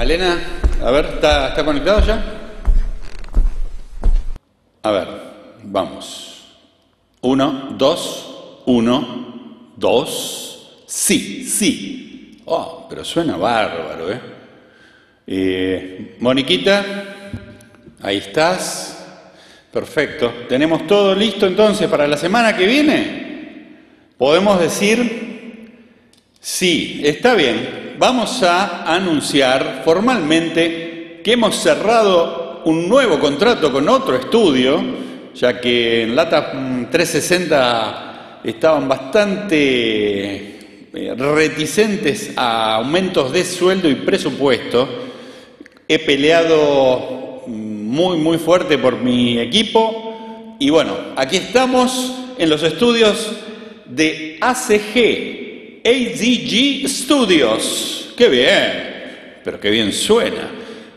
Malena, 0.00 0.40
a 0.82 0.90
ver, 0.92 1.04
¿está, 1.16 1.62
conectado 1.62 2.00
ya? 2.06 2.24
A 4.82 4.90
ver, 4.90 5.08
vamos. 5.62 6.56
Uno, 7.20 7.74
dos, 7.76 8.62
uno, 8.64 9.72
dos. 9.76 10.84
Sí, 10.86 11.44
sí. 11.44 12.40
Oh, 12.46 12.86
pero 12.88 13.04
suena 13.04 13.36
bárbaro, 13.36 14.10
¿eh? 14.10 14.20
eh 15.26 16.16
Moniquita, 16.18 16.82
ahí 18.00 18.16
estás. 18.16 19.06
Perfecto. 19.70 20.32
¿Tenemos 20.48 20.86
todo 20.86 21.14
listo 21.14 21.46
entonces 21.46 21.90
para 21.90 22.08
la 22.08 22.16
semana 22.16 22.56
que 22.56 22.66
viene? 22.66 23.76
Podemos 24.16 24.58
decir, 24.58 25.76
sí, 26.40 27.02
está 27.04 27.34
bien. 27.34 27.79
Vamos 28.00 28.42
a 28.42 28.90
anunciar 28.94 29.82
formalmente 29.84 31.20
que 31.22 31.32
hemos 31.34 31.54
cerrado 31.56 32.62
un 32.64 32.88
nuevo 32.88 33.18
contrato 33.18 33.70
con 33.70 33.86
otro 33.90 34.16
estudio, 34.16 34.82
ya 35.34 35.60
que 35.60 36.04
en 36.04 36.16
Lata 36.16 36.50
360 36.90 38.40
estaban 38.42 38.88
bastante 38.88 39.58
eh, 40.94 41.14
reticentes 41.14 42.32
a 42.36 42.76
aumentos 42.76 43.32
de 43.32 43.44
sueldo 43.44 43.86
y 43.90 43.96
presupuesto. 43.96 44.88
He 45.86 45.98
peleado 45.98 47.42
muy, 47.48 48.16
muy 48.16 48.38
fuerte 48.38 48.78
por 48.78 48.96
mi 48.96 49.38
equipo. 49.38 50.56
Y 50.58 50.70
bueno, 50.70 50.96
aquí 51.16 51.36
estamos 51.36 52.14
en 52.38 52.48
los 52.48 52.62
estudios 52.62 53.30
de 53.84 54.38
ACG, 54.40 55.82
AZG 55.84 56.88
Studios. 56.88 57.99
¡Qué 58.16 58.28
bien! 58.28 59.40
Pero 59.44 59.60
qué 59.60 59.70
bien 59.70 59.92
suena. 59.92 60.50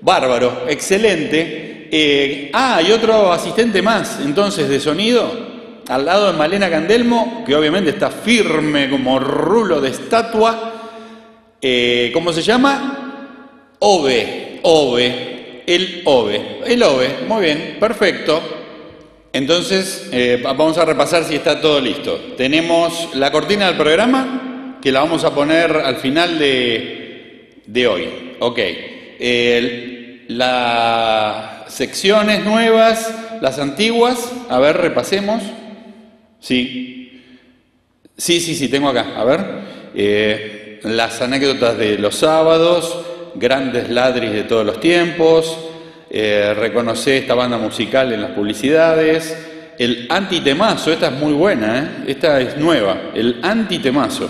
Bárbaro, 0.00 0.66
excelente. 0.68 1.88
Eh, 1.90 2.50
ah, 2.52 2.80
y 2.86 2.92
otro 2.92 3.32
asistente 3.32 3.82
más, 3.82 4.20
entonces, 4.24 4.68
de 4.68 4.78
sonido, 4.78 5.82
al 5.88 6.04
lado 6.04 6.30
de 6.30 6.38
Malena 6.38 6.70
Candelmo, 6.70 7.44
que 7.46 7.56
obviamente 7.56 7.90
está 7.90 8.10
firme 8.10 8.90
como 8.90 9.18
rulo 9.18 9.80
de 9.80 9.90
estatua. 9.90 10.74
Eh, 11.60 12.10
¿Cómo 12.12 12.32
se 12.32 12.42
llama? 12.42 13.74
Ove, 13.80 14.60
Ove 14.62 15.28
el 15.68 16.00
OVE. 16.06 16.60
El 16.64 16.82
OVE, 16.82 17.10
muy 17.28 17.44
bien, 17.44 17.76
perfecto. 17.78 18.40
Entonces, 19.34 20.08
eh, 20.10 20.40
vamos 20.42 20.78
a 20.78 20.86
repasar 20.86 21.24
si 21.24 21.34
está 21.34 21.60
todo 21.60 21.78
listo. 21.78 22.18
Tenemos 22.38 23.10
la 23.14 23.30
cortina 23.30 23.66
del 23.66 23.76
programa, 23.76 24.78
que 24.80 24.90
la 24.90 25.00
vamos 25.00 25.24
a 25.24 25.34
poner 25.34 25.70
al 25.70 25.96
final 25.96 26.38
de, 26.38 26.97
de 27.68 27.86
hoy. 27.86 28.08
Ok. 28.40 28.58
las 30.28 31.72
secciones 31.72 32.44
nuevas, 32.44 33.14
las 33.40 33.58
antiguas, 33.58 34.32
a 34.48 34.58
ver, 34.58 34.76
repasemos. 34.78 35.42
Sí. 36.40 37.22
Sí, 38.16 38.40
sí, 38.40 38.54
sí, 38.54 38.68
tengo 38.68 38.88
acá. 38.88 39.06
A 39.16 39.24
ver. 39.24 39.40
Eh, 39.94 40.80
las 40.82 41.20
anécdotas 41.22 41.78
de 41.78 41.98
los 41.98 42.16
sábados, 42.16 43.04
grandes 43.34 43.90
ladris 43.90 44.32
de 44.32 44.44
todos 44.44 44.64
los 44.64 44.80
tiempos, 44.80 45.56
eh, 46.10 46.54
reconocer 46.56 47.14
esta 47.14 47.34
banda 47.34 47.58
musical 47.58 48.12
en 48.12 48.22
las 48.22 48.30
publicidades, 48.32 49.36
el 49.78 50.06
antitemazo, 50.10 50.92
esta 50.92 51.08
es 51.08 51.12
muy 51.12 51.32
buena, 51.32 51.78
¿eh? 51.78 51.88
esta 52.08 52.40
es 52.40 52.56
nueva, 52.56 53.10
el 53.14 53.38
antitemazo. 53.42 54.28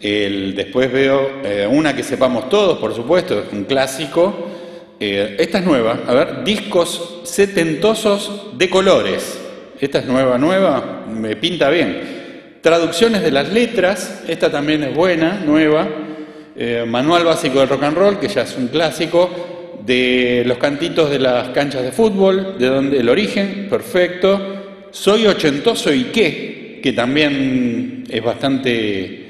El, 0.00 0.54
después 0.54 0.92
veo 0.92 1.40
eh, 1.42 1.66
una 1.70 1.96
que 1.96 2.02
sepamos 2.02 2.48
todos, 2.48 2.78
por 2.78 2.94
supuesto, 2.94 3.40
es 3.40 3.52
un 3.52 3.64
clásico. 3.64 4.34
Eh, 5.00 5.36
esta 5.38 5.58
es 5.58 5.64
nueva, 5.64 6.00
a 6.06 6.14
ver, 6.14 6.44
discos 6.44 7.20
setentosos 7.24 8.58
de 8.58 8.68
colores. 8.68 9.40
Esta 9.80 9.98
es 9.98 10.06
nueva, 10.06 10.38
nueva, 10.38 11.04
me 11.08 11.36
pinta 11.36 11.70
bien. 11.70 12.58
Traducciones 12.60 13.22
de 13.22 13.30
las 13.30 13.52
letras, 13.52 14.22
esta 14.26 14.50
también 14.50 14.82
es 14.82 14.94
buena, 14.94 15.42
nueva. 15.44 15.86
Eh, 16.56 16.84
manual 16.86 17.24
básico 17.24 17.60
del 17.60 17.68
rock 17.68 17.82
and 17.82 17.96
roll, 17.96 18.18
que 18.18 18.28
ya 18.28 18.42
es 18.42 18.56
un 18.56 18.68
clásico, 18.68 19.30
de 19.84 20.42
los 20.46 20.58
cantitos 20.58 21.10
de 21.10 21.18
las 21.18 21.50
canchas 21.50 21.82
de 21.82 21.92
fútbol, 21.92 22.56
de 22.58 22.66
donde 22.66 22.98
el 22.98 23.08
origen, 23.08 23.68
perfecto. 23.70 24.88
Soy 24.90 25.26
ochentoso 25.26 25.92
y 25.92 26.04
qué, 26.04 26.80
que 26.82 26.92
también 26.92 28.04
es 28.10 28.22
bastante 28.22 29.25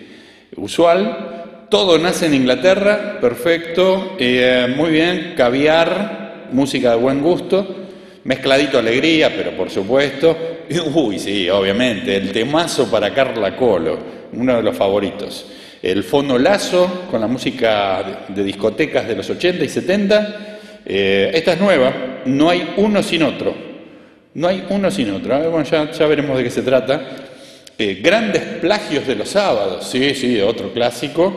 usual. 0.57 1.67
Todo 1.69 1.99
nace 1.99 2.27
en 2.27 2.35
Inglaterra, 2.35 3.19
perfecto, 3.21 4.17
eh, 4.19 4.73
muy 4.77 4.91
bien, 4.91 5.35
caviar, 5.37 6.47
música 6.53 6.91
de 6.93 6.97
buen 6.97 7.21
gusto, 7.21 7.67
mezcladito 8.25 8.79
alegría, 8.79 9.35
pero 9.35 9.51
por 9.57 9.69
supuesto, 9.69 10.37
uy, 10.95 11.19
sí, 11.19 11.51
obviamente, 11.51 12.17
el 12.17 12.31
temazo 12.31 12.89
para 12.91 13.13
Carla 13.13 13.57
Colo, 13.57 13.99
uno 14.33 14.57
de 14.57 14.63
los 14.63 14.77
favoritos 14.77 15.47
el 15.83 16.03
fondo 16.03 16.37
lazo 16.37 17.07
con 17.11 17.21
la 17.21 17.29
música 17.29 18.25
de, 18.29 18.43
discotecas 18.43 19.07
de 19.07 19.15
los 19.15 19.31
80 19.31 19.65
y 19.65 19.69
70. 19.69 20.59
Eh, 20.85 21.31
esta 21.33 21.53
es 21.53 21.61
nueva, 21.61 22.23
no 22.25 22.51
hay 22.51 22.75
uno 22.77 23.03
sin 23.03 23.23
otro. 23.23 23.55
No 24.35 24.49
hay 24.49 24.65
uno 24.69 24.91
sin 24.91 25.13
otro. 25.13 25.51
Bueno, 25.51 25.63
ya, 25.63 25.91
ya 25.91 26.07
veremos 26.07 26.37
de 26.37 26.45
qué 26.45 26.51
se 26.51 26.63
trata. 26.63 27.01
Eh, 27.79 28.01
grandes 28.03 28.43
plagios 28.61 29.07
de 29.07 29.17
los 29.17 29.29
sábados, 29.29 29.87
sí, 29.87 30.15
sí, 30.15 30.41
otro 30.41 30.73
clásico. 30.73 31.37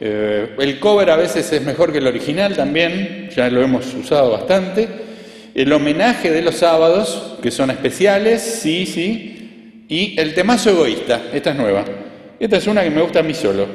Eh, 0.00 0.54
el 0.58 0.78
cover 0.78 1.10
a 1.10 1.16
veces 1.16 1.52
es 1.52 1.62
mejor 1.62 1.90
que 1.90 1.98
el 1.98 2.06
original 2.06 2.54
también, 2.54 3.28
ya 3.34 3.50
lo 3.50 3.60
hemos 3.60 3.92
usado 3.94 4.30
bastante. 4.30 4.88
El 5.52 5.72
homenaje 5.72 6.30
de 6.30 6.42
los 6.42 6.56
sábados, 6.56 7.38
que 7.42 7.50
son 7.50 7.70
especiales, 7.70 8.40
sí, 8.40 8.86
sí. 8.86 9.84
Y 9.88 10.18
el 10.20 10.32
temazo 10.34 10.70
egoísta, 10.70 11.22
esta 11.32 11.50
es 11.50 11.56
nueva. 11.56 11.84
Esta 12.38 12.56
es 12.56 12.66
una 12.68 12.82
que 12.82 12.90
me 12.90 13.02
gusta 13.02 13.20
a 13.20 13.22
mí 13.22 13.34
solo. 13.34 13.66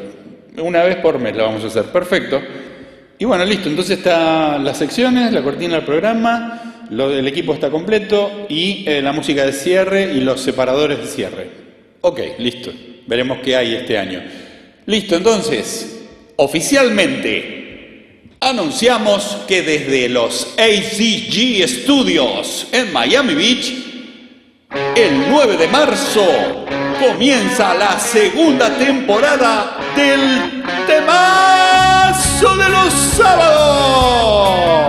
Una 0.57 0.83
vez 0.83 0.97
por 0.97 1.19
mes 1.19 1.35
la 1.35 1.43
vamos 1.43 1.63
a 1.65 1.67
hacer. 1.67 1.85
Perfecto. 1.85 2.41
Y 3.17 3.25
bueno, 3.25 3.43
listo. 3.43 3.67
Entonces 3.67 3.97
están 3.97 4.63
las 4.63 4.77
secciones, 4.77 5.33
la 5.33 5.41
cortina 5.41 5.75
del 5.75 5.85
programa, 5.85 6.85
lo 6.89 7.09
del 7.09 7.27
equipo 7.27 7.53
está 7.53 7.69
completo 7.69 8.45
y 8.47 8.85
eh, 8.87 9.01
la 9.01 9.11
música 9.11 9.45
de 9.45 9.51
cierre 9.51 10.13
y 10.13 10.21
los 10.21 10.39
separadores 10.39 10.99
de 10.99 11.05
cierre. 11.05 11.68
Ok, 12.01 12.19
listo. 12.37 12.71
Veremos 13.07 13.39
qué 13.43 13.55
hay 13.55 13.75
este 13.75 13.97
año. 13.97 14.21
Listo, 14.85 15.15
entonces, 15.15 16.05
oficialmente 16.35 17.59
anunciamos 18.39 19.39
que 19.47 19.61
desde 19.61 20.07
los 20.09 20.55
ACG 20.57 21.67
Studios 21.67 22.67
en 22.71 22.93
Miami 22.93 23.35
Beach, 23.35 23.73
el 24.95 25.29
9 25.29 25.57
de 25.57 25.67
marzo 25.67 26.65
comienza 26.99 27.73
la 27.73 27.99
segunda 27.99 28.77
temporada 28.77 29.77
del 29.95 30.63
temazo 30.87 32.55
de 32.55 32.69
los 32.69 32.93
sábados. 32.93 34.88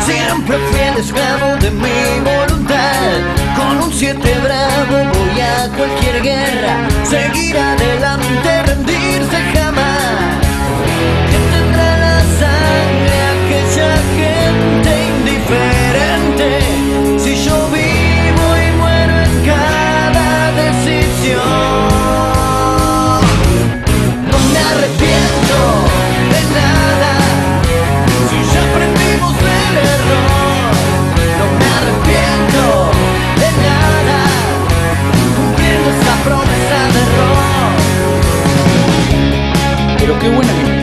Siempre 0.00 0.58
fiel 0.72 0.96
esclavo 0.98 1.56
de 1.56 1.70
mi 1.70 2.20
voluntad. 2.24 3.18
Con 3.56 3.82
un 3.82 3.92
siete 3.92 4.34
bravo 4.42 5.10
voy 5.12 5.40
a 5.40 5.68
cualquier 5.76 6.22
guerra, 6.22 6.88
seguir 7.04 7.56
adelante, 7.56 8.62
rendirse 8.66 9.36
jamás. 9.54 9.67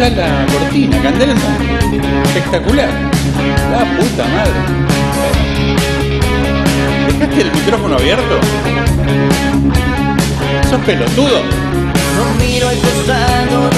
Está 0.07 0.27
la 0.27 0.45
cortina, 0.45 1.01
Candelmo. 1.01 1.41
Espectacular. 2.25 2.89
La 3.71 3.85
puta 3.97 4.25
madre. 4.27 4.53
¿Dejaste 7.07 7.41
el 7.41 7.51
micrófono 7.51 7.95
abierto? 7.95 8.39
¿Sos 10.69 10.79
pelotudo? 10.81 11.41
No 12.17 12.45
miro 12.45 12.69
al 12.69 12.77
costado, 12.77 13.69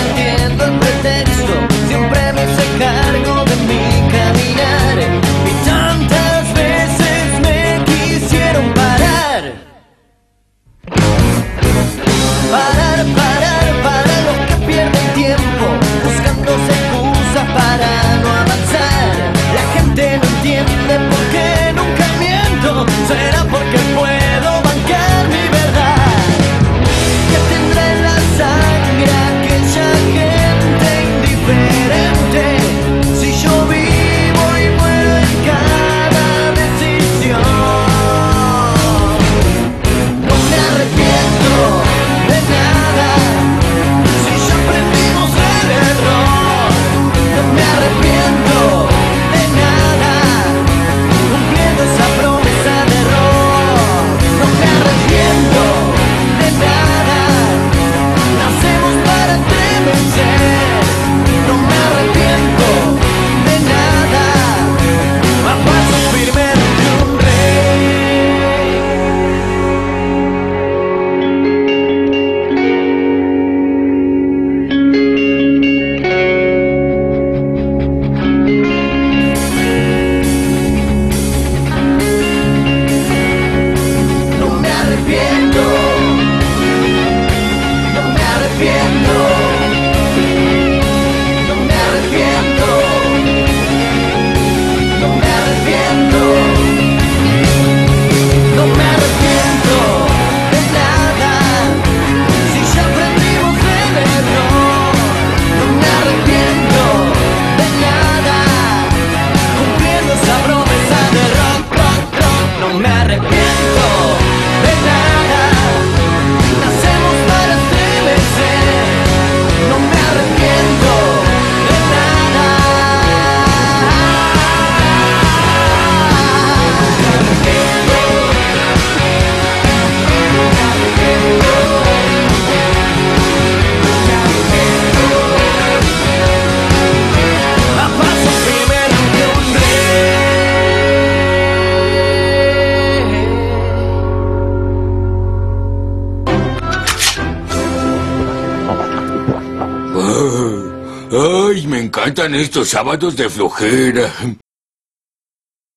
encantan 152.08 152.36
estos 152.36 152.70
sábados 152.70 153.18
de 153.18 153.30
flojera. 153.30 154.10